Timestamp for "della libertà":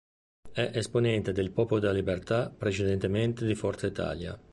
1.79-2.49